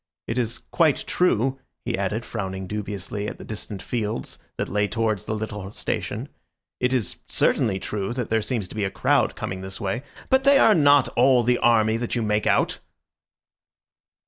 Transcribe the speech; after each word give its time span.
It 0.25 0.39
is 0.39 0.57
quite 0.71 1.05
true," 1.05 1.59
he 1.85 1.95
added, 1.95 2.25
frowning 2.25 2.65
dubiously 2.65 3.27
at 3.27 3.37
the 3.37 3.43
distant 3.45 3.83
fields 3.83 4.39
that 4.57 4.67
lay 4.67 4.87
towards 4.87 5.25
the 5.25 5.35
little 5.35 5.71
station, 5.73 6.27
"it 6.79 6.91
is 6.91 7.17
certainly 7.27 7.77
true 7.79 8.11
that 8.13 8.31
there 8.31 8.41
seems 8.41 8.67
to 8.69 8.75
be 8.75 8.83
a 8.83 8.89
crowd 8.89 9.35
coming 9.35 9.61
this 9.61 9.79
way; 9.79 10.01
but 10.31 10.43
they 10.43 10.57
are 10.57 10.73
not 10.73 11.07
all 11.09 11.43
the 11.43 11.59
army 11.59 11.97
that 11.97 12.15
you 12.15 12.23
make 12.23 12.47
out." 12.47 12.79